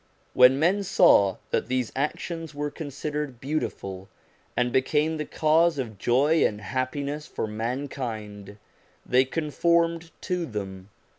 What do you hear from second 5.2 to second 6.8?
cause of joy and